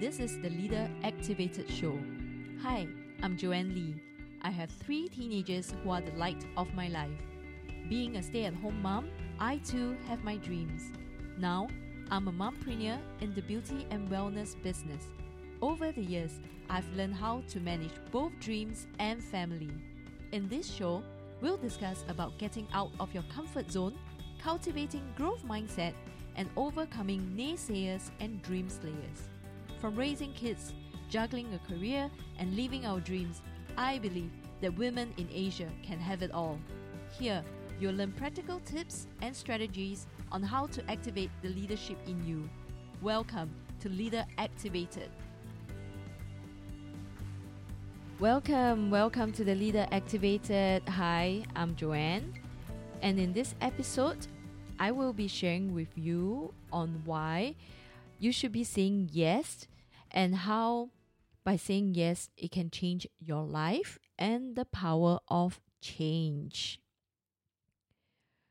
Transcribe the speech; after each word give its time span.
This 0.00 0.20
is 0.20 0.38
the 0.38 0.50
Leader 0.50 0.88
Activated 1.02 1.68
Show. 1.68 1.98
Hi, 2.62 2.86
I'm 3.20 3.36
Joanne 3.36 3.74
Lee. 3.74 3.96
I 4.42 4.50
have 4.50 4.70
three 4.70 5.08
teenagers 5.08 5.74
who 5.82 5.90
are 5.90 6.00
the 6.00 6.12
light 6.12 6.46
of 6.56 6.72
my 6.72 6.86
life. 6.86 7.18
Being 7.88 8.14
a 8.14 8.22
stay 8.22 8.44
at 8.44 8.54
home 8.54 8.80
mom, 8.80 9.10
I 9.40 9.56
too 9.56 9.96
have 10.06 10.22
my 10.22 10.36
dreams. 10.36 10.92
Now, 11.36 11.66
I'm 12.12 12.28
a 12.28 12.32
mompreneur 12.32 13.00
in 13.22 13.34
the 13.34 13.42
beauty 13.42 13.88
and 13.90 14.08
wellness 14.08 14.54
business. 14.62 15.08
Over 15.60 15.90
the 15.90 16.04
years, 16.04 16.38
I've 16.70 16.88
learned 16.94 17.16
how 17.16 17.42
to 17.48 17.58
manage 17.58 17.94
both 18.12 18.30
dreams 18.38 18.86
and 19.00 19.20
family. 19.20 19.72
In 20.30 20.48
this 20.48 20.72
show, 20.72 21.02
we'll 21.40 21.56
discuss 21.56 22.04
about 22.08 22.38
getting 22.38 22.68
out 22.72 22.92
of 23.00 23.12
your 23.12 23.24
comfort 23.34 23.68
zone, 23.68 23.98
cultivating 24.40 25.02
growth 25.16 25.44
mindset, 25.44 25.94
and 26.36 26.48
overcoming 26.56 27.34
naysayers 27.36 28.12
and 28.20 28.40
dream 28.42 28.68
slayers. 28.68 29.28
From 29.80 29.94
raising 29.94 30.32
kids, 30.32 30.74
juggling 31.08 31.54
a 31.54 31.72
career, 31.72 32.10
and 32.40 32.56
living 32.56 32.84
our 32.84 32.98
dreams, 32.98 33.42
I 33.76 33.98
believe 33.98 34.32
that 34.60 34.76
women 34.76 35.14
in 35.18 35.28
Asia 35.32 35.68
can 35.84 36.00
have 36.00 36.20
it 36.20 36.32
all. 36.32 36.58
Here, 37.16 37.44
you'll 37.78 37.94
learn 37.94 38.10
practical 38.10 38.58
tips 38.58 39.06
and 39.22 39.34
strategies 39.34 40.08
on 40.32 40.42
how 40.42 40.66
to 40.66 40.90
activate 40.90 41.30
the 41.42 41.50
leadership 41.50 41.96
in 42.08 42.26
you. 42.26 42.50
Welcome 43.02 43.54
to 43.78 43.88
Leader 43.88 44.26
Activated. 44.36 45.10
Welcome, 48.18 48.90
welcome 48.90 49.30
to 49.30 49.44
the 49.44 49.54
Leader 49.54 49.86
Activated. 49.92 50.82
Hi, 50.88 51.44
I'm 51.54 51.76
Joanne, 51.76 52.34
and 53.00 53.20
in 53.20 53.32
this 53.32 53.54
episode, 53.60 54.26
I 54.80 54.90
will 54.90 55.12
be 55.12 55.28
sharing 55.28 55.72
with 55.72 55.96
you 55.96 56.52
on 56.72 57.00
why 57.04 57.54
you 58.18 58.32
should 58.32 58.52
be 58.52 58.64
saying 58.64 59.10
yes 59.12 59.66
and 60.10 60.34
how 60.34 60.90
by 61.44 61.56
saying 61.56 61.94
yes 61.94 62.28
it 62.36 62.50
can 62.50 62.70
change 62.70 63.06
your 63.18 63.44
life 63.44 63.98
and 64.18 64.56
the 64.56 64.64
power 64.64 65.20
of 65.28 65.60
change. 65.80 66.80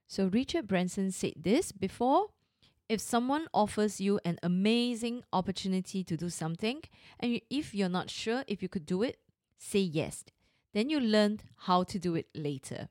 So 0.08 0.28
Richard 0.28 0.68
Branson 0.68 1.12
said 1.12 1.34
this 1.36 1.72
before 1.72 2.28
if 2.88 3.02
someone 3.02 3.48
offers 3.54 4.00
you 4.00 4.20
an 4.24 4.40
amazing 4.42 5.24
opportunity 5.34 6.04
to 6.06 6.16
do 6.16 6.30
something 6.30 6.82
and 7.20 7.42
if 7.50 7.76
you're 7.76 7.90
not 7.90 8.10
sure 8.10 8.46
if 8.48 8.64
you 8.64 8.70
could 8.70 8.86
do 8.86 9.04
it, 9.04 9.18
say 9.58 9.80
yes. 9.80 10.24
Then 10.74 10.90
you 10.90 11.00
learned 11.00 11.44
how 11.58 11.84
to 11.84 12.00
do 12.00 12.16
it 12.16 12.28
later. 12.34 12.88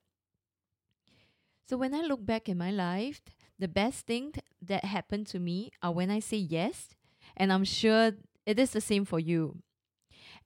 So 1.68 1.76
when 1.76 1.94
I 1.94 2.02
look 2.02 2.24
back 2.24 2.48
in 2.48 2.58
my 2.58 2.70
life, 2.70 3.22
the 3.58 3.68
best 3.68 4.06
thing 4.06 4.34
that 4.62 4.84
happened 4.84 5.26
to 5.28 5.38
me 5.38 5.70
are 5.82 5.92
when 5.92 6.10
I 6.10 6.20
say 6.20 6.36
yes, 6.36 6.94
and 7.36 7.52
I'm 7.52 7.64
sure 7.64 8.12
it 8.44 8.58
is 8.58 8.70
the 8.70 8.80
same 8.80 9.04
for 9.04 9.18
you. 9.18 9.58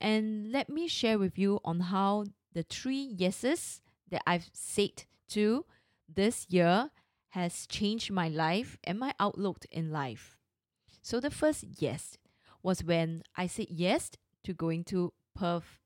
And 0.00 0.50
let 0.50 0.68
me 0.68 0.88
share 0.88 1.18
with 1.18 1.38
you 1.38 1.60
on 1.64 1.80
how 1.80 2.24
the 2.52 2.62
three 2.62 3.02
yeses 3.02 3.80
that 4.10 4.22
I've 4.26 4.50
said 4.52 5.04
to 5.30 5.66
this 6.08 6.46
year 6.48 6.90
has 7.30 7.66
changed 7.66 8.10
my 8.10 8.28
life 8.28 8.78
and 8.82 8.98
my 8.98 9.14
outlook 9.20 9.64
in 9.70 9.90
life. 9.90 10.36
So 11.02 11.20
the 11.20 11.30
first 11.30 11.64
yes 11.78 12.18
was 12.62 12.84
when 12.84 13.22
I 13.36 13.46
said 13.46 13.68
yes 13.70 14.10
to 14.44 14.52
going 14.52 14.84
to 14.84 15.12
Perth. 15.34 15.78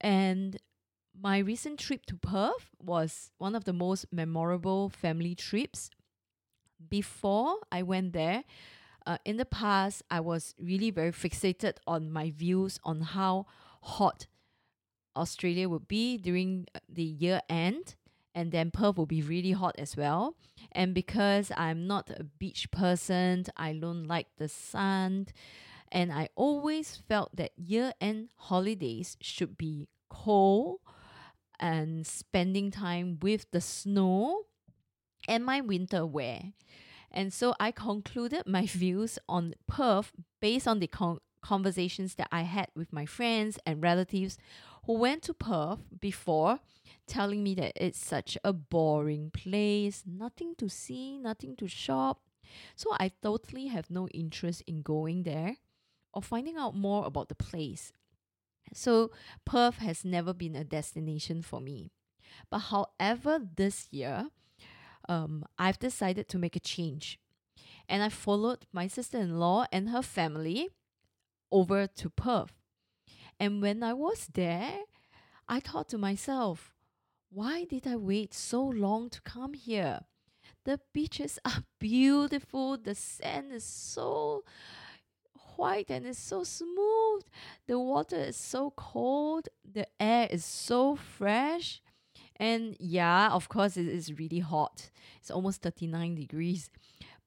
And 0.00 0.58
my 1.18 1.38
recent 1.38 1.78
trip 1.78 2.06
to 2.06 2.16
Perth 2.16 2.70
was 2.82 3.30
one 3.38 3.54
of 3.54 3.64
the 3.64 3.72
most 3.72 4.06
memorable 4.12 4.88
family 4.88 5.34
trips. 5.34 5.90
Before 6.88 7.56
I 7.70 7.82
went 7.82 8.12
there, 8.12 8.44
uh, 9.06 9.18
in 9.24 9.36
the 9.36 9.44
past, 9.44 10.02
I 10.10 10.20
was 10.20 10.54
really 10.58 10.90
very 10.90 11.12
fixated 11.12 11.76
on 11.86 12.10
my 12.10 12.30
views 12.30 12.78
on 12.84 13.00
how 13.00 13.46
hot 13.82 14.26
Australia 15.16 15.68
would 15.68 15.88
be 15.88 16.16
during 16.16 16.66
the 16.88 17.02
year 17.02 17.40
end, 17.48 17.96
and 18.34 18.52
then 18.52 18.70
Perth 18.70 18.96
will 18.96 19.06
be 19.06 19.22
really 19.22 19.52
hot 19.52 19.74
as 19.78 19.96
well. 19.96 20.36
And 20.72 20.94
because 20.94 21.50
I'm 21.56 21.86
not 21.86 22.10
a 22.10 22.24
beach 22.24 22.70
person, 22.70 23.44
I 23.56 23.72
don't 23.72 24.04
like 24.04 24.28
the 24.38 24.48
sun, 24.48 25.26
and 25.90 26.12
I 26.12 26.28
always 26.36 26.96
felt 27.08 27.34
that 27.36 27.52
year 27.56 27.92
end 28.00 28.28
holidays 28.36 29.16
should 29.20 29.58
be 29.58 29.88
cold 30.08 30.80
and 31.60 32.06
spending 32.06 32.70
time 32.70 33.18
with 33.20 33.46
the 33.52 33.60
snow 33.60 34.46
and 35.28 35.44
my 35.44 35.60
winter 35.60 36.04
wear. 36.06 36.52
And 37.10 37.32
so 37.32 37.54
I 37.60 37.70
concluded 37.70 38.46
my 38.46 38.66
views 38.66 39.18
on 39.28 39.54
Perth 39.68 40.12
based 40.40 40.66
on 40.66 40.80
the 40.80 40.86
con- 40.86 41.20
conversations 41.42 42.14
that 42.16 42.28
I 42.32 42.42
had 42.42 42.68
with 42.74 42.92
my 42.92 43.06
friends 43.06 43.58
and 43.66 43.82
relatives 43.82 44.38
who 44.86 44.94
went 44.94 45.22
to 45.24 45.34
Perth 45.34 45.80
before, 46.00 46.60
telling 47.06 47.42
me 47.42 47.54
that 47.56 47.72
it's 47.76 48.04
such 48.04 48.38
a 48.42 48.52
boring 48.52 49.30
place, 49.30 50.02
nothing 50.06 50.54
to 50.56 50.68
see, 50.68 51.18
nothing 51.18 51.56
to 51.56 51.68
shop. 51.68 52.20
So 52.74 52.90
I 52.98 53.10
totally 53.22 53.66
have 53.68 53.90
no 53.90 54.08
interest 54.08 54.62
in 54.66 54.82
going 54.82 55.22
there 55.24 55.56
or 56.12 56.22
finding 56.22 56.56
out 56.56 56.74
more 56.74 57.06
about 57.06 57.28
the 57.28 57.34
place. 57.34 57.92
So 58.72 59.10
Perth 59.44 59.78
has 59.78 60.04
never 60.04 60.32
been 60.32 60.56
a 60.56 60.64
destination 60.64 61.42
for 61.42 61.60
me. 61.60 61.90
But 62.50 62.70
however, 62.70 63.38
this 63.56 63.88
year, 63.90 64.28
um, 65.08 65.44
I've 65.58 65.78
decided 65.78 66.28
to 66.28 66.38
make 66.38 66.56
a 66.56 66.60
change. 66.60 67.18
And 67.88 68.02
I 68.02 68.08
followed 68.08 68.66
my 68.72 68.86
sister 68.86 69.18
in 69.18 69.38
law 69.38 69.66
and 69.72 69.88
her 69.88 70.02
family 70.02 70.68
over 71.50 71.86
to 71.86 72.10
Perth. 72.10 72.52
And 73.38 73.60
when 73.60 73.82
I 73.82 73.94
was 73.94 74.28
there, 74.32 74.72
I 75.48 75.60
thought 75.60 75.88
to 75.88 75.98
myself, 75.98 76.72
why 77.30 77.64
did 77.64 77.86
I 77.86 77.96
wait 77.96 78.34
so 78.34 78.62
long 78.62 79.10
to 79.10 79.20
come 79.22 79.54
here? 79.54 80.00
The 80.64 80.80
beaches 80.92 81.38
are 81.44 81.64
beautiful, 81.80 82.76
the 82.76 82.94
sand 82.94 83.52
is 83.52 83.64
so 83.64 84.44
white 85.60 85.90
and 85.90 86.06
it's 86.06 86.18
so 86.18 86.42
smooth. 86.42 87.22
The 87.66 87.78
water 87.78 88.16
is 88.16 88.36
so 88.36 88.72
cold. 88.76 89.48
The 89.70 89.86
air 90.00 90.26
is 90.30 90.44
so 90.44 90.96
fresh. 90.96 91.82
And 92.36 92.76
yeah, 92.80 93.28
of 93.28 93.48
course, 93.48 93.76
it 93.76 93.86
is 93.86 94.18
really 94.18 94.38
hot. 94.40 94.90
It's 95.20 95.30
almost 95.30 95.62
39 95.62 96.14
degrees. 96.14 96.70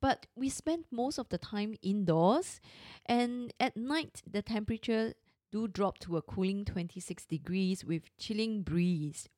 But 0.01 0.25
we 0.35 0.49
spent 0.49 0.87
most 0.91 1.19
of 1.19 1.29
the 1.29 1.37
time 1.37 1.75
indoors. 1.81 2.59
And 3.05 3.53
at 3.59 3.77
night, 3.77 4.23
the 4.29 4.41
temperature 4.41 5.13
do 5.51 5.67
drop 5.67 5.99
to 5.99 6.17
a 6.17 6.21
cooling 6.21 6.65
26 6.65 7.25
degrees 7.27 7.85
with 7.85 8.17
chilling 8.17 8.63
breeze. 8.63 9.29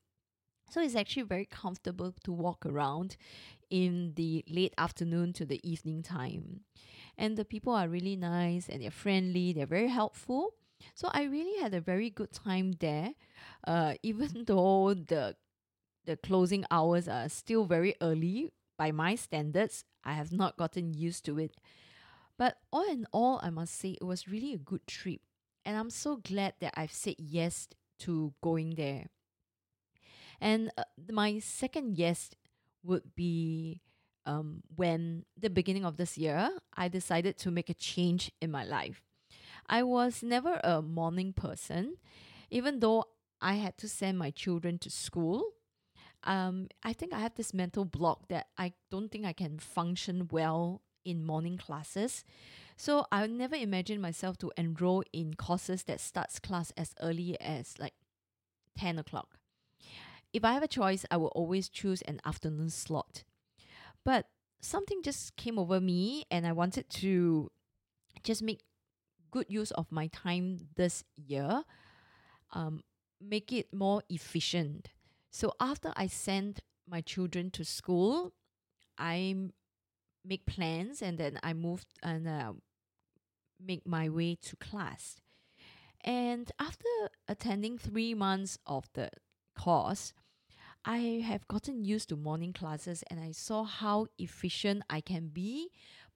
So 0.71 0.81
it's 0.81 0.95
actually 0.95 1.23
very 1.23 1.45
comfortable 1.45 2.13
to 2.23 2.31
walk 2.31 2.65
around 2.65 3.17
in 3.69 4.13
the 4.15 4.43
late 4.49 4.73
afternoon 4.77 5.33
to 5.33 5.45
the 5.45 5.59
evening 5.69 6.01
time. 6.01 6.61
And 7.17 7.37
the 7.37 7.45
people 7.45 7.73
are 7.73 7.87
really 7.87 8.15
nice 8.15 8.67
and 8.69 8.81
they're 8.81 8.91
friendly, 8.91 9.53
they're 9.53 9.65
very 9.65 9.87
helpful. 9.87 10.53
So 10.93 11.09
I 11.11 11.23
really 11.23 11.61
had 11.61 11.73
a 11.73 11.81
very 11.81 12.09
good 12.09 12.31
time 12.31 12.73
there, 12.79 13.13
uh, 13.67 13.95
even 14.03 14.43
though 14.47 14.93
the 14.93 15.35
the 16.05 16.17
closing 16.17 16.65
hours 16.69 17.07
are 17.07 17.27
still 17.29 17.65
very 17.65 17.95
early 17.99 18.53
by 18.77 18.91
my 18.91 19.15
standards. 19.15 19.83
I 20.03 20.13
have 20.13 20.31
not 20.31 20.55
gotten 20.55 20.93
used 20.93 21.25
to 21.25 21.39
it. 21.39 21.57
But 22.37 22.57
all 22.71 22.87
in 22.89 23.07
all, 23.11 23.39
I 23.41 23.49
must 23.49 23.73
say 23.73 23.97
it 23.99 24.05
was 24.05 24.27
really 24.27 24.53
a 24.53 24.57
good 24.57 24.85
trip. 24.85 25.21
And 25.65 25.75
I'm 25.75 25.89
so 25.89 26.17
glad 26.17 26.53
that 26.59 26.73
I've 26.77 26.91
said 26.91 27.15
yes 27.17 27.67
to 27.99 28.33
going 28.43 28.75
there. 28.75 29.07
And 30.39 30.69
uh, 30.77 30.83
my 31.09 31.39
second 31.39 31.97
yes 31.97 32.29
would 32.83 33.15
be 33.15 33.81
um, 34.25 34.63
when 34.75 35.25
the 35.39 35.49
beginning 35.49 35.85
of 35.85 35.97
this 35.97 36.17
year, 36.17 36.49
I 36.75 36.87
decided 36.87 37.37
to 37.39 37.51
make 37.51 37.69
a 37.69 37.73
change 37.73 38.31
in 38.41 38.51
my 38.51 38.63
life. 38.63 39.03
I 39.67 39.83
was 39.83 40.21
never 40.21 40.59
a 40.63 40.81
morning 40.81 41.33
person, 41.33 41.97
even 42.49 42.79
though 42.79 43.05
I 43.41 43.55
had 43.55 43.77
to 43.79 43.87
send 43.87 44.17
my 44.17 44.31
children 44.31 44.77
to 44.79 44.89
school. 44.89 45.43
Um, 46.23 46.69
I 46.83 46.93
think 46.93 47.13
I 47.13 47.19
have 47.19 47.35
this 47.35 47.53
mental 47.53 47.85
block 47.85 48.27
that 48.29 48.47
I 48.57 48.73
don't 48.89 49.11
think 49.11 49.25
I 49.25 49.33
can 49.33 49.59
function 49.59 50.27
well 50.31 50.81
in 51.03 51.23
morning 51.23 51.57
classes. 51.57 52.23
So 52.77 53.05
I 53.11 53.27
never 53.27 53.55
imagined 53.55 54.01
myself 54.01 54.37
to 54.39 54.51
enroll 54.57 55.03
in 55.13 55.35
courses 55.35 55.83
that 55.83 56.01
starts 56.01 56.39
class 56.39 56.71
as 56.75 56.93
early 57.01 57.39
as 57.39 57.75
like 57.79 57.93
10 58.77 58.99
o'clock. 58.99 59.37
If 60.33 60.43
I 60.43 60.53
have 60.53 60.63
a 60.63 60.67
choice, 60.67 61.05
I 61.09 61.17
will 61.17 61.27
always 61.29 61.69
choose 61.69 62.01
an 62.01 62.19
afternoon 62.25 62.69
slot. 62.69 63.23
But 64.05 64.27
something 64.61 65.01
just 65.03 65.35
came 65.35 65.59
over 65.59 65.81
me 65.81 66.25
and 66.31 66.47
I 66.47 66.51
wanted 66.53 66.89
to 67.01 67.51
just 68.23 68.41
make 68.41 68.61
good 69.31 69.47
use 69.49 69.71
of 69.71 69.91
my 69.91 70.07
time 70.07 70.69
this 70.75 71.03
year, 71.15 71.63
um, 72.53 72.83
make 73.19 73.51
it 73.51 73.73
more 73.73 74.03
efficient. 74.09 74.89
So 75.31 75.53
after 75.59 75.91
I 75.97 76.07
send 76.07 76.61
my 76.87 77.01
children 77.01 77.51
to 77.51 77.65
school, 77.65 78.31
I 78.97 79.35
make 80.23 80.45
plans 80.45 81.01
and 81.01 81.17
then 81.17 81.39
I 81.43 81.53
move 81.53 81.83
and 82.01 82.27
uh, 82.27 82.53
make 83.59 83.85
my 83.85 84.07
way 84.07 84.35
to 84.43 84.55
class. 84.55 85.17
And 86.01 86.51
after 86.59 86.87
attending 87.27 87.77
three 87.77 88.13
months 88.13 88.59
of 88.65 88.85
the 88.93 89.09
course, 89.57 90.13
I 90.87 91.23
have 91.25 91.47
gotten 91.47 91.83
used 91.83 92.09
to 92.09 92.15
morning 92.15 92.53
classes 92.53 93.03
and 93.09 93.19
I 93.19 93.31
saw 93.31 93.63
how 93.63 94.05
efficient 94.19 94.83
I 94.87 95.01
can 95.01 95.29
be 95.29 95.71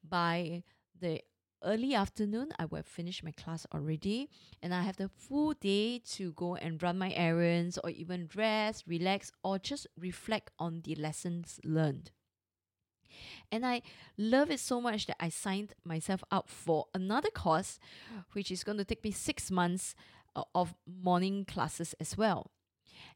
by 0.08 0.62
the 1.00 1.22
early 1.64 1.96
afternoon. 1.96 2.50
I 2.60 2.66
will 2.66 2.78
have 2.78 2.86
finished 2.86 3.24
my 3.24 3.32
class 3.32 3.66
already 3.74 4.30
and 4.62 4.72
I 4.72 4.84
have 4.84 4.98
the 4.98 5.10
full 5.10 5.54
day 5.54 5.98
to 6.12 6.34
go 6.34 6.56
and 6.56 6.82
run 6.84 7.00
my 7.00 7.12
errands 7.14 7.80
or 7.84 7.90
even 7.90 8.30
rest, 8.36 8.84
relax, 8.86 9.32
or 9.44 9.58
just 9.58 9.88
reflect 10.00 10.52
on 10.60 10.82
the 10.82 10.94
lessons 10.94 11.60
learned. 11.64 12.12
And 13.52 13.66
I 13.66 13.82
love 14.20 14.52
it 14.52 14.60
so 14.60 14.80
much 14.80 15.08
that 15.08 15.18
I 15.20 15.30
signed 15.30 15.74
myself 15.84 16.24
up 16.30 16.48
for 16.48 16.86
another 16.94 17.32
course, 17.32 17.80
which 18.34 18.52
is 18.52 18.64
going 18.64 18.78
to 18.78 18.86
take 18.86 19.04
me 19.04 19.10
six 19.10 19.50
months 19.50 19.96
uh, 20.36 20.44
of 20.54 20.76
morning 20.86 21.44
classes 21.44 21.96
as 22.00 22.16
well. 22.16 22.52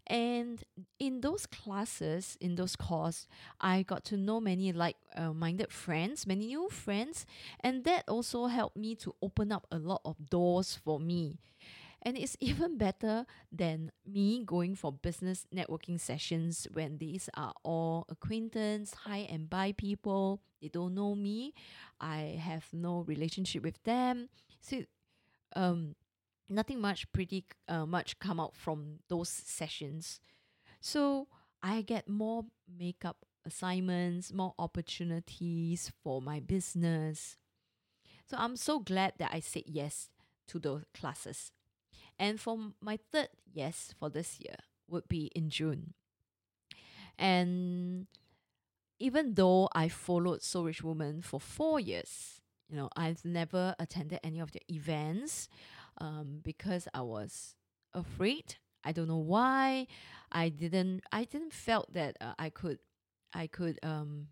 And 0.08 0.64
in 1.00 1.22
those 1.22 1.46
classes, 1.46 2.38
in 2.42 2.56
those 2.56 2.76
courses, 2.76 3.28
I 3.60 3.84
got 3.84 4.04
to 4.06 4.18
know 4.18 4.40
many 4.40 4.72
like 4.74 4.98
uh, 5.16 5.34
minded 5.34 5.72
friends, 5.72 6.28
many 6.28 6.48
new 6.48 6.70
friends, 6.70 7.26
and 7.62 7.84
that 7.86 8.04
also 8.08 8.48
helped 8.48 8.78
me 8.78 8.96
to 8.96 9.16
open 9.22 9.52
up 9.52 9.68
a 9.72 9.78
lot 9.78 10.02
of 10.06 10.30
doors 10.30 10.80
for 10.84 11.00
me. 11.00 11.38
And 12.02 12.18
it's 12.18 12.36
even 12.42 12.78
better 12.78 13.26
than 13.52 13.92
me 14.06 14.44
going 14.46 14.76
for 14.76 14.92
business 14.92 15.46
networking 15.54 16.00
sessions 16.00 16.68
when 16.74 16.98
these 16.98 17.30
are 17.36 17.54
all 17.64 18.06
acquaintance, 18.10 18.94
hi 19.06 19.28
and 19.30 19.50
bye 19.50 19.74
people. 19.74 20.42
They 20.62 20.68
don't 20.70 20.94
know 20.96 21.16
me. 21.16 21.54
I 22.00 22.40
have 22.40 22.66
no 22.72 23.02
relationship 23.02 23.64
with 23.64 23.82
them. 23.84 24.30
So 24.62 24.84
um 25.56 25.96
nothing 26.50 26.80
much 26.80 27.12
pretty 27.12 27.46
uh, 27.68 27.86
much 27.86 28.20
come 28.20 28.40
out 28.40 28.56
from 28.56 29.00
those 29.10 29.30
sessions. 29.30 30.20
So 30.82 31.28
I 31.62 31.82
get 31.82 32.10
more 32.10 32.46
makeup 32.68 33.18
assignments, 33.46 34.34
more 34.34 34.54
opportunities 34.60 35.92
for 36.04 36.22
my 36.22 36.40
business. 36.40 37.38
So 38.26 38.38
I'm 38.38 38.56
so 38.56 38.80
glad 38.80 39.14
that 39.20 39.32
I 39.34 39.40
said 39.40 39.64
yes 39.66 40.10
to 40.48 40.60
those 40.60 40.84
classes. 40.94 41.52
And 42.18 42.40
for 42.40 42.58
my 42.82 43.00
third 43.12 43.30
yes 43.52 43.94
for 43.98 44.10
this 44.10 44.40
year 44.40 44.56
would 44.88 45.08
be 45.08 45.32
in 45.36 45.50
June. 45.50 45.94
And 47.18 48.08
even 49.00 49.34
though 49.34 49.70
I 49.74 49.90
followed 49.90 50.42
Soul 50.42 50.66
Rich 50.66 50.84
Woman 50.84 51.22
for 51.22 51.40
four 51.40 51.80
years, 51.80 52.42
you 52.70 52.78
know, 52.78 52.90
I've 52.96 53.24
never 53.24 53.76
attended 53.80 54.20
any 54.24 54.40
of 54.40 54.52
the 54.52 54.62
events 54.68 55.48
um, 56.00 56.40
because 56.44 56.88
I 56.94 57.02
was 57.02 57.56
afraid. 57.94 58.56
I 58.84 58.92
don't 58.92 59.08
know 59.08 59.18
why. 59.18 59.88
I 60.32 60.50
didn't. 60.50 61.02
I 61.12 61.24
didn't 61.26 61.54
felt 61.54 61.94
that 61.94 62.18
uh, 62.20 62.34
I 62.38 62.50
could. 62.50 62.80
I 63.34 63.48
could 63.48 63.80
um, 63.84 64.28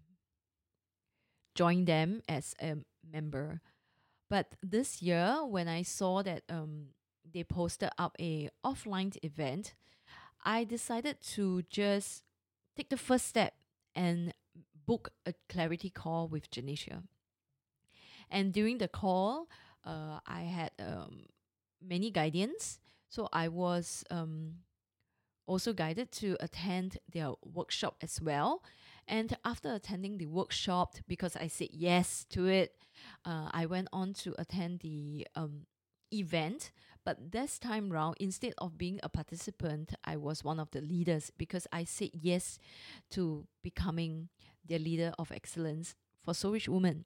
join 1.56 1.86
them 1.86 2.22
as 2.28 2.56
a 2.62 2.78
member. 3.10 3.62
But 4.30 4.56
this 4.63 5.02
year, 5.02 5.46
when 5.46 5.68
I 5.68 5.81
saw 5.84 6.22
that 6.24 6.44
um, 6.50 6.88
they 7.34 7.44
posted 7.44 7.90
up 7.98 8.16
a 8.19 8.50
offline 8.66 9.18
event, 9.24 9.74
I 10.44 10.63
decided 10.63 11.22
to 11.36 11.63
just 11.69 12.24
take 12.75 12.90
the 12.90 12.98
first 12.98 13.28
step 13.28 13.54
and 13.96 14.34
book 14.86 15.12
a 15.25 15.34
clarity 15.50 15.90
call 15.90 16.28
with 16.28 16.50
Janisha. 16.50 17.04
And 18.30 18.54
during 18.54 18.78
the 18.78 18.88
call, 18.88 19.50
uh, 19.86 20.19
I 20.25 20.44
had 20.44 20.72
um, 20.80 21.25
many 21.81 22.12
guidance. 22.12 22.80
So 23.10 23.28
I 23.33 23.48
was 23.50 24.04
um, 24.10 24.56
also 25.48 25.74
guided 25.74 26.12
to 26.13 26.38
attend 26.39 26.98
their 27.12 27.31
workshop 27.44 27.98
as 28.01 28.22
well. 28.22 28.63
And 29.07 29.36
after 29.44 29.74
attending 29.74 30.18
the 30.18 30.28
workshop, 30.28 30.95
because 31.07 31.36
I 31.36 31.48
said 31.48 31.69
yes 31.72 32.25
to 32.30 32.48
it, 32.48 32.75
uh, 33.25 33.50
I 33.51 33.66
went 33.66 33.89
on 33.92 34.13
to 34.24 34.36
attend 34.38 34.80
the 34.80 35.28
um, 35.36 35.66
event. 36.13 36.72
But 37.04 37.31
this 37.31 37.57
time 37.57 37.92
round, 37.92 38.16
instead 38.19 38.54
of 38.60 38.77
being 38.77 39.00
a 39.01 39.10
participant, 39.10 39.94
I 40.06 40.18
was 40.18 40.44
one 40.44 40.60
of 40.60 40.69
the 40.72 40.81
leaders 40.81 41.31
because 41.36 41.68
I 41.74 41.84
said 41.84 42.12
yes 42.13 42.60
to 43.12 43.48
becoming 43.63 44.30
their 44.66 44.80
leader 44.80 45.12
of 45.18 45.31
excellence 45.31 45.95
for 46.24 46.34
Soul 46.34 46.54
Rich 46.54 46.69
Women. 46.69 47.06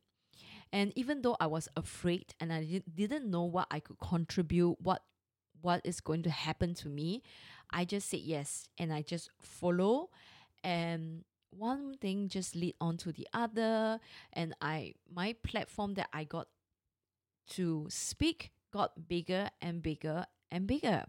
And 0.72 0.92
even 0.96 1.22
though 1.22 1.38
I 1.40 1.48
was 1.48 1.70
afraid 1.76 2.34
and 2.40 2.52
I 2.52 2.82
didn't 2.94 3.30
know 3.30 3.44
what 3.44 3.68
I 3.72 3.80
could 3.80 4.00
contribute, 4.00 4.78
what 4.82 5.04
what 5.62 5.82
is 5.84 6.00
going 6.00 6.22
to 6.24 6.30
happen 6.30 6.76
to 6.76 6.90
me, 6.90 7.24
I 7.72 7.86
just 7.86 8.10
said 8.10 8.20
yes 8.20 8.68
and 8.78 8.94
I 8.94 9.02
just 9.02 9.30
follow 9.42 10.10
and 10.64 11.24
one 11.50 11.96
thing 11.96 12.28
just 12.28 12.56
lead 12.56 12.76
on 12.82 12.98
to 12.98 13.12
the 13.12 13.28
other 13.34 14.00
and 14.34 14.54
I 14.62 14.96
my 15.12 15.36
platform 15.44 15.94
that 15.96 16.10
I 16.14 16.24
got 16.24 16.48
to 17.52 17.88
speak 17.90 18.52
got 18.72 19.08
bigger 19.08 19.50
and 19.62 19.82
bigger 19.82 20.26
and 20.52 20.68
bigger. 20.68 21.06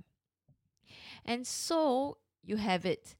And 1.24 1.46
so 1.46 2.18
you 2.44 2.56
have 2.56 2.86
it. 2.86 3.16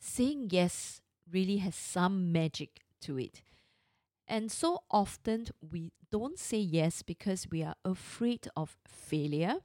Saying 0.00 0.48
yes 0.50 1.00
really 1.30 1.58
has 1.58 1.74
some 1.74 2.32
magic 2.32 2.80
to 3.02 3.18
it. 3.18 3.42
And 4.30 4.52
so 4.52 4.84
often 4.92 5.48
we 5.60 5.92
don't 6.12 6.38
say 6.38 6.58
yes 6.58 7.02
because 7.02 7.48
we 7.50 7.64
are 7.64 7.74
afraid 7.84 8.46
of 8.54 8.76
failure. 8.86 9.56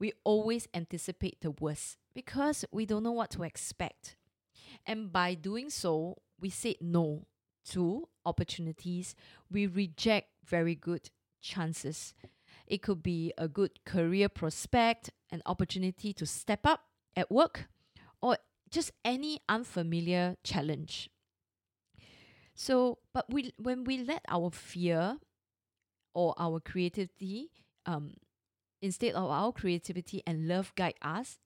We 0.00 0.12
always 0.24 0.66
anticipate 0.74 1.40
the 1.40 1.52
worst 1.52 1.98
because 2.12 2.64
we 2.72 2.84
don't 2.84 3.04
know 3.04 3.12
what 3.12 3.30
to 3.30 3.44
expect. 3.44 4.16
And 4.84 5.12
by 5.12 5.34
doing 5.34 5.70
so, 5.70 6.16
we 6.40 6.50
say 6.50 6.74
no 6.80 7.28
to 7.70 8.08
opportunities. 8.26 9.14
We 9.48 9.68
reject 9.68 10.30
very 10.44 10.74
good 10.74 11.10
chances. 11.40 12.12
It 12.66 12.82
could 12.82 13.04
be 13.04 13.32
a 13.38 13.46
good 13.46 13.84
career 13.84 14.28
prospect, 14.28 15.10
an 15.30 15.42
opportunity 15.46 16.12
to 16.14 16.26
step 16.26 16.66
up 16.66 16.80
at 17.14 17.30
work, 17.30 17.68
or 18.20 18.38
just 18.68 18.90
any 19.04 19.38
unfamiliar 19.48 20.34
challenge. 20.42 21.08
So, 22.54 22.98
but 23.12 23.26
we 23.32 23.52
when 23.58 23.84
we 23.84 23.98
let 24.04 24.22
our 24.28 24.50
fear 24.50 25.18
or 26.14 26.34
our 26.38 26.60
creativity, 26.60 27.50
um, 27.86 28.14
instead 28.82 29.14
of 29.14 29.30
our 29.30 29.52
creativity 29.52 30.22
and 30.26 30.48
love 30.48 30.72
guide 30.76 30.94
us, 31.02 31.38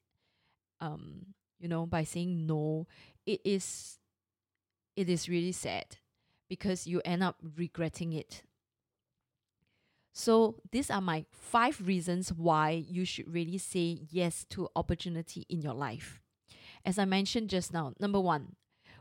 um, 0.81 1.35
you 1.59 1.69
know, 1.69 1.87
by 1.87 2.05
saying 2.05 2.47
no, 2.47 2.87
it 3.27 3.41
is, 3.45 3.99
it 4.97 5.09
is 5.09 5.29
really 5.29 5.53
sad 5.53 5.97
because 6.49 6.87
you 6.87 7.01
end 7.05 7.23
up 7.23 7.37
regretting 7.57 8.13
it. 8.13 8.43
So 10.13 10.57
these 10.73 10.91
are 10.91 11.01
my 11.03 11.27
five 11.31 11.87
reasons 11.87 12.33
why 12.33 12.71
you 12.71 13.05
should 13.05 13.33
really 13.33 13.59
say 13.59 14.01
yes 14.11 14.47
to 14.51 14.69
opportunity 14.75 15.45
in 15.49 15.61
your 15.61 15.75
life. 15.75 16.21
As 16.85 16.99
I 16.99 17.05
mentioned 17.05 17.51
just 17.51 17.73
now, 17.73 17.93
number 18.01 18.21
one, 18.21 18.57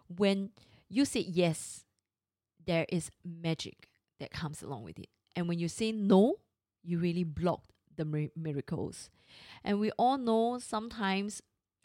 when 0.07 0.49
you 0.89 1.05
say 1.05 1.21
yes, 1.21 1.85
there 2.65 2.85
is 2.89 3.11
magic 3.23 3.89
that 4.19 4.31
comes 4.31 4.61
along 4.61 4.83
with 4.83 4.99
it. 4.99 5.09
And 5.35 5.47
when 5.47 5.59
you 5.59 5.67
say 5.67 5.91
no, 5.91 6.35
you 6.83 6.99
really 6.99 7.23
block 7.23 7.63
the 7.95 8.05
mir- 8.05 8.31
miracles. 8.35 9.09
And 9.63 9.79
we 9.79 9.91
all 9.91 10.17
know 10.17 10.59
sometimes 10.59 11.41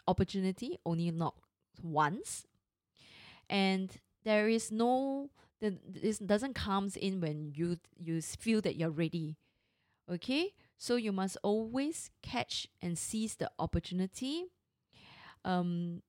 opportunity 0.07 0.79
only 0.85 1.11
knocks 1.11 1.49
once. 1.83 2.47
And 3.49 3.91
there 4.25 4.49
is 4.49 4.71
no 4.71 5.31
this 5.61 6.19
doesn't 6.19 6.55
comes 6.55 6.97
in 6.97 7.21
when 7.21 7.53
you 7.55 7.79
you 7.99 8.23
feel 8.23 8.61
that 8.63 8.77
you're 8.77 8.91
ready. 8.91 9.37
Okay? 10.11 10.55
So 10.79 10.97
you 10.97 11.13
must 11.13 11.37
always 11.43 12.11
catch 12.23 12.67
and 12.81 12.99
seize 12.99 13.37
the 13.37 13.51
opportunity. 13.59 14.47
Um 15.45 16.03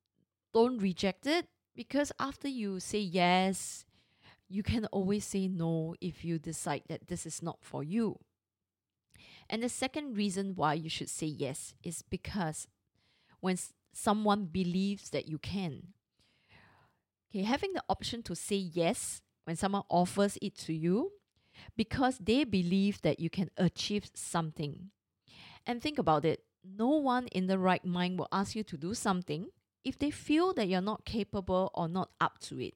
don't 0.54 0.80
reject 0.80 1.28
it 1.28 1.48
because 1.76 2.12
after 2.20 2.48
you 2.48 2.80
say 2.80 3.00
yes, 3.00 3.86
you 4.52 4.64
can 4.64 4.86
always 4.88 5.26
say 5.26 5.48
no 5.48 5.96
if 6.02 6.26
you 6.26 6.40
decide 6.40 6.84
that 6.90 7.08
this 7.08 7.26
is 7.26 7.42
not 7.42 7.60
for 7.62 7.84
you. 7.84 8.20
And 9.50 9.64
the 9.64 9.70
second 9.70 10.16
reason 10.18 10.54
why 10.56 10.74
you 10.74 10.90
should 10.90 11.10
say 11.10 11.28
yes 11.28 11.74
is 11.84 12.02
because 12.02 12.68
when 13.40 13.58
someone 13.94 14.46
believes 14.46 15.10
that 15.10 15.28
you 15.28 15.38
can. 15.38 15.94
Okay, 17.30 17.44
having 17.44 17.74
the 17.74 17.84
option 17.90 18.24
to 18.24 18.36
say 18.36 18.56
yes 18.56 19.22
when 19.46 19.56
someone 19.56 19.84
offers 19.90 20.38
it 20.42 20.56
to 20.60 20.74
you 20.74 21.12
because 21.76 22.18
they 22.18 22.44
believe 22.44 23.02
that 23.02 23.20
you 23.20 23.30
can 23.30 23.50
achieve 23.58 24.10
something. 24.14 24.92
And 25.66 25.82
think 25.82 25.98
about 25.98 26.26
it 26.26 26.44
no 26.64 26.90
one 26.90 27.28
in 27.28 27.48
the 27.48 27.58
right 27.58 27.84
mind 27.86 28.20
will 28.20 28.28
ask 28.32 28.56
you 28.56 28.64
to 28.64 28.78
do 28.78 28.94
something 28.94 29.48
if 29.84 29.98
they 29.98 30.12
feel 30.12 30.54
that 30.54 30.68
you're 30.68 30.82
not 30.82 31.06
capable 31.06 31.72
or 31.74 31.88
not 31.88 32.10
up 32.20 32.40
to 32.40 32.60
it. 32.60 32.76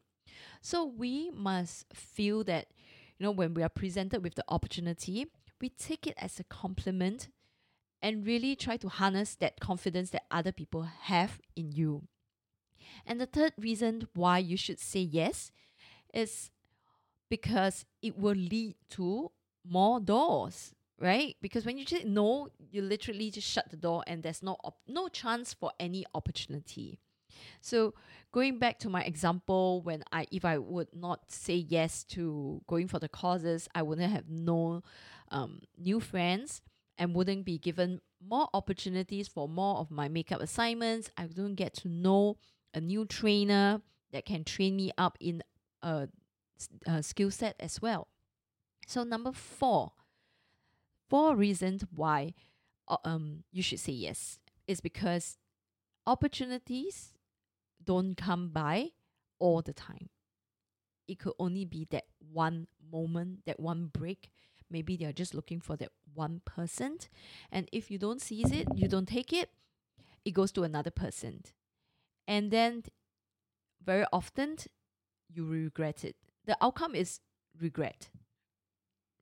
So 0.61 0.85
we 0.85 1.31
must 1.31 1.85
feel 1.93 2.43
that, 2.45 2.67
you 3.17 3.23
know, 3.25 3.31
when 3.31 3.53
we 3.53 3.63
are 3.63 3.69
presented 3.69 4.23
with 4.23 4.35
the 4.35 4.45
opportunity, 4.47 5.27
we 5.61 5.69
take 5.69 6.05
it 6.07 6.15
as 6.17 6.39
a 6.39 6.43
compliment 6.43 7.29
and 8.01 8.25
really 8.25 8.55
try 8.55 8.77
to 8.77 8.89
harness 8.89 9.35
that 9.35 9.59
confidence 9.59 10.11
that 10.11 10.25
other 10.29 10.51
people 10.51 10.83
have 10.83 11.39
in 11.55 11.71
you. 11.71 12.03
And 13.05 13.19
the 13.19 13.25
third 13.25 13.53
reason 13.57 14.07
why 14.13 14.39
you 14.39 14.57
should 14.57 14.79
say 14.79 14.99
yes 14.99 15.51
is 16.13 16.51
because 17.29 17.85
it 18.01 18.17
will 18.17 18.35
lead 18.35 18.75
to 18.91 19.31
more 19.67 19.99
doors, 19.99 20.73
right? 20.99 21.35
Because 21.41 21.65
when 21.65 21.77
you 21.77 21.85
say 21.85 22.03
no, 22.03 22.49
you 22.71 22.81
literally 22.81 23.31
just 23.31 23.47
shut 23.47 23.69
the 23.69 23.77
door 23.77 24.03
and 24.07 24.23
there's 24.23 24.43
no 24.43 24.57
op- 24.63 24.81
no 24.87 25.07
chance 25.07 25.53
for 25.53 25.71
any 25.79 26.05
opportunity. 26.13 26.99
So 27.61 27.93
going 28.31 28.59
back 28.59 28.79
to 28.79 28.89
my 28.89 29.03
example, 29.03 29.81
when 29.81 30.03
I 30.11 30.27
if 30.31 30.45
I 30.45 30.57
would 30.57 30.89
not 30.93 31.31
say 31.31 31.55
yes 31.55 32.03
to 32.15 32.61
going 32.67 32.87
for 32.87 32.99
the 32.99 33.09
courses, 33.09 33.67
I 33.73 33.81
wouldn't 33.81 34.11
have 34.11 34.29
no 34.29 34.83
um, 35.31 35.61
new 35.77 35.99
friends 35.99 36.61
and 36.97 37.13
wouldn't 37.13 37.45
be 37.45 37.57
given 37.57 38.01
more 38.25 38.49
opportunities 38.53 39.27
for 39.27 39.47
more 39.47 39.77
of 39.77 39.91
my 39.91 40.07
makeup 40.07 40.41
assignments. 40.41 41.09
I 41.17 41.25
wouldn't 41.25 41.55
get 41.55 41.73
to 41.75 41.87
know 41.87 42.37
a 42.73 42.81
new 42.81 43.05
trainer 43.05 43.81
that 44.11 44.25
can 44.25 44.43
train 44.43 44.75
me 44.75 44.91
up 44.97 45.17
in 45.19 45.43
a, 45.81 46.07
a 46.87 47.03
skill 47.03 47.31
set 47.31 47.55
as 47.59 47.81
well. 47.81 48.07
So 48.87 49.03
number 49.03 49.31
four, 49.31 49.93
four 51.09 51.35
reasons 51.35 51.83
why 51.93 52.33
uh, 52.87 52.97
um 53.03 53.43
you 53.51 53.63
should 53.63 53.79
say 53.79 53.91
yes 53.93 54.39
is 54.67 54.79
because 54.79 55.37
opportunities 56.05 57.14
don't 57.85 58.15
come 58.15 58.49
by 58.49 58.89
all 59.39 59.61
the 59.61 59.73
time. 59.73 60.09
It 61.07 61.19
could 61.19 61.33
only 61.39 61.65
be 61.65 61.87
that 61.91 62.05
one 62.31 62.67
moment, 62.91 63.45
that 63.45 63.59
one 63.59 63.89
break. 63.93 64.31
Maybe 64.69 64.97
they're 64.97 65.13
just 65.13 65.35
looking 65.35 65.59
for 65.59 65.75
that 65.77 65.91
one 66.13 66.41
person. 66.45 66.97
And 67.51 67.69
if 67.71 67.91
you 67.91 67.99
don't 67.99 68.21
seize 68.21 68.51
it, 68.51 68.67
you 68.75 68.87
don't 68.87 69.07
take 69.07 69.31
it, 69.31 69.49
it 70.23 70.31
goes 70.31 70.51
to 70.53 70.63
another 70.63 70.89
person. 70.89 71.43
And 72.27 72.49
then 72.49 72.83
very 73.83 74.05
often 74.11 74.57
you 75.31 75.45
regret 75.45 76.03
it. 76.03 76.15
The 76.45 76.57
outcome 76.61 76.95
is 76.95 77.19
regret. 77.59 78.09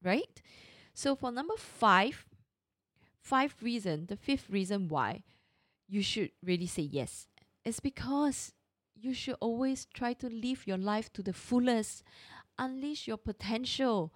Right? 0.02 0.42
So 0.94 1.16
for 1.16 1.32
number 1.32 1.56
five, 1.58 2.26
five 3.22 3.56
reason, 3.62 4.06
the 4.08 4.16
fifth 4.16 4.50
reason 4.50 4.88
why 4.88 5.24
you 5.88 6.02
should 6.02 6.32
really 6.42 6.68
say 6.68 6.84
yes 6.84 7.28
is 7.66 7.80
because 7.80 8.54
you 8.96 9.14
should 9.14 9.36
always 9.40 9.86
try 9.94 10.14
to 10.14 10.28
live 10.30 10.68
your 10.68 10.78
life 10.78 11.12
to 11.14 11.24
the 11.24 11.34
fullest, 11.34 12.04
unleash 12.58 13.08
your 13.08 13.18
potential. 13.18 14.14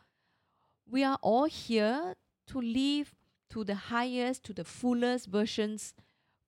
We 0.90 1.04
are 1.04 1.20
all 1.22 1.46
here 1.46 2.16
to 2.48 2.62
live 2.62 3.14
to 3.50 3.64
the 3.64 3.76
highest, 3.76 4.44
to 4.46 4.54
the 4.54 4.64
fullest 4.64 5.28
versions 5.28 5.94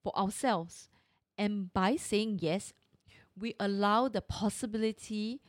for 0.03 0.17
ourselves. 0.17 0.89
And 1.37 1.73
by 1.73 1.95
saying 1.95 2.39
yes, 2.41 2.73
we 3.37 3.55
allow 3.59 4.07
the 4.07 4.21
possibility 4.21 5.41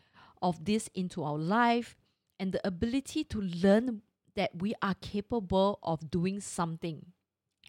of 0.42 0.64
this 0.64 0.88
into 0.94 1.22
our 1.22 1.38
life 1.38 1.96
and 2.38 2.52
the 2.52 2.66
ability 2.66 3.24
to 3.24 3.40
learn 3.40 4.02
that 4.36 4.50
we 4.62 4.74
are 4.80 4.94
capable 4.94 5.78
of 5.82 6.10
doing 6.10 6.40
something. 6.40 7.06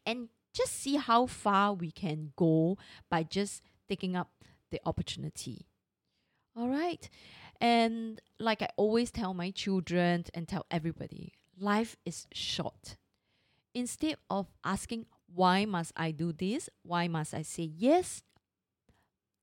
And 0.05 0.29
just 0.53 0.73
see 0.73 0.95
how 0.95 1.25
far 1.25 1.73
we 1.73 1.91
can 1.91 2.33
go 2.35 2.77
by 3.09 3.23
just 3.23 3.61
taking 3.91 4.15
up 4.15 4.29
the 4.71 4.79
opportunity. 4.86 5.67
All 6.55 6.69
right. 6.69 7.10
And 7.60 8.21
like 8.39 8.62
I 8.62 8.69
always 8.77 9.12
tell 9.12 9.33
my 9.33 9.51
children 9.51 10.24
and 10.33 10.48
tell 10.48 10.65
everybody, 10.71 11.33
life 11.60 11.98
is 12.05 12.25
short. 12.31 12.95
Instead 13.74 14.15
of 14.29 14.48
asking, 14.63 15.07
why 15.33 15.65
must 15.65 15.91
I 15.98 16.12
do 16.12 16.31
this? 16.31 16.69
Why 16.83 17.10
must 17.10 17.33
I 17.33 17.41
say 17.41 17.63
yes? 17.63 18.24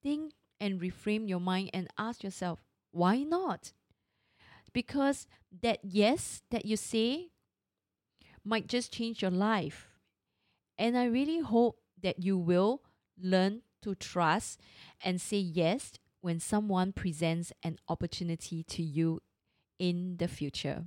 Think 0.02 0.33
and 0.59 0.81
reframe 0.81 1.28
your 1.28 1.40
mind 1.40 1.69
and 1.75 1.88
ask 1.99 2.25
yourself, 2.25 2.64
why 2.90 3.19
not? 3.19 3.75
Because 4.73 5.26
that 5.62 5.81
yes 5.83 6.40
that 6.50 6.64
you 6.64 6.76
say 6.76 7.28
might 8.45 8.67
just 8.67 8.93
change 8.93 9.21
your 9.21 9.31
life. 9.31 9.88
And 10.78 10.97
I 10.97 11.05
really 11.05 11.40
hope 11.40 11.81
that 12.02 12.23
you 12.23 12.38
will 12.38 12.83
learn 13.21 13.61
to 13.82 13.94
trust 13.94 14.61
and 15.02 15.20
say 15.20 15.38
yes 15.38 15.92
when 16.20 16.40
someone 16.40 16.92
presents 16.92 17.52
an 17.62 17.78
opportunity 17.88 18.62
to 18.64 18.82
you 18.82 19.20
in 19.78 20.16
the 20.18 20.28
future. 20.28 20.85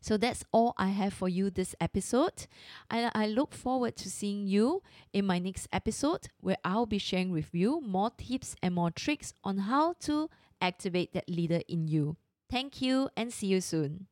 So 0.00 0.16
that's 0.16 0.44
all 0.52 0.74
I 0.76 0.88
have 0.88 1.12
for 1.12 1.28
you 1.28 1.50
this 1.50 1.74
episode. 1.80 2.46
And 2.90 3.10
I 3.14 3.26
look 3.26 3.52
forward 3.52 3.96
to 3.96 4.10
seeing 4.10 4.46
you 4.46 4.82
in 5.12 5.26
my 5.26 5.38
next 5.38 5.68
episode 5.72 6.28
where 6.40 6.56
I'll 6.64 6.86
be 6.86 6.98
sharing 6.98 7.30
with 7.30 7.54
you 7.54 7.80
more 7.80 8.10
tips 8.16 8.54
and 8.62 8.74
more 8.74 8.90
tricks 8.90 9.34
on 9.42 9.58
how 9.58 9.94
to 10.00 10.30
activate 10.60 11.12
that 11.14 11.28
leader 11.28 11.60
in 11.68 11.88
you. 11.88 12.16
Thank 12.50 12.80
you 12.80 13.08
and 13.16 13.32
see 13.32 13.48
you 13.48 13.60
soon. 13.60 14.06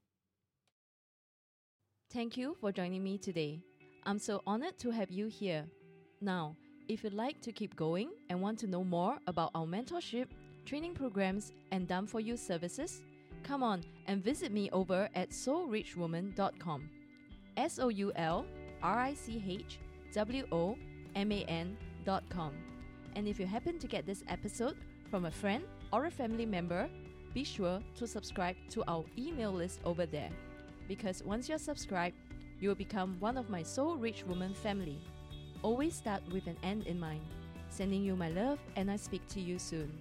Thank 2.13 2.37
you 2.37 2.57
for 2.61 2.73
joining 2.73 3.05
me 3.05 3.19
today. 3.19 3.63
I'm 4.05 4.19
so 4.19 4.43
honored 4.47 4.79
to 4.79 4.91
have 4.91 5.11
you 5.11 5.27
here. 5.27 5.67
Now, 6.21 6.57
if 6.91 7.05
you'd 7.05 7.15
like 7.15 7.41
to 7.41 7.53
keep 7.53 7.77
going 7.77 8.11
and 8.31 8.43
want 8.43 8.59
to 8.59 8.67
know 8.67 8.83
more 8.83 9.17
about 9.29 9.53
our 9.55 9.65
mentorship, 9.65 10.27
training 10.67 10.93
programs, 10.93 11.53
and 11.71 11.87
done 11.87 12.05
for 12.05 12.19
you 12.19 12.37
services, 12.37 13.03
come 13.45 13.63
on 13.63 13.85
and 14.09 14.25
visit 14.25 14.51
me 14.51 14.69
over 14.73 15.09
at 15.15 15.31
soulrichwoman.com. 15.31 16.91
S 17.57 17.79
O 17.79 17.91
U 17.91 18.13
L 18.17 18.45
R 18.83 18.99
I 18.99 19.15
C 19.15 19.41
H 19.47 19.79
W 20.15 20.45
O 20.51 20.77
M 21.15 21.31
A 21.31 21.45
N.com. 21.45 22.55
And 23.15 23.29
if 23.29 23.39
you 23.39 23.47
happen 23.47 23.79
to 23.79 23.87
get 23.87 24.05
this 24.05 24.25
episode 24.27 24.77
from 25.13 25.27
a 25.27 25.31
friend 25.31 25.63
or 25.93 26.07
a 26.07 26.11
family 26.11 26.47
member, 26.47 26.91
be 27.33 27.45
sure 27.45 27.81
to 27.95 28.07
subscribe 28.09 28.57
to 28.71 28.83
our 28.89 29.05
email 29.17 29.53
list 29.53 29.79
over 29.85 30.07
there. 30.07 30.31
Because 30.89 31.23
once 31.23 31.49
you're 31.49 31.59
subscribed, 31.59 32.17
you 32.59 32.69
will 32.69 32.75
become 32.75 33.17
one 33.21 33.39
of 33.39 33.49
my 33.49 33.63
Soul 33.63 33.97
Rich 33.97 34.25
Woman 34.27 34.55
family. 34.55 34.99
Always 35.63 35.95
start 35.95 36.23
with 36.33 36.47
an 36.47 36.57
end 36.63 36.87
in 36.87 36.99
mind. 36.99 37.21
Sending 37.69 38.03
you 38.03 38.17
my 38.17 38.31
love, 38.31 38.59
and 38.77 38.91
I 38.91 38.97
speak 38.97 39.27
to 39.29 39.41
you 39.41 39.59
soon. 39.59 39.93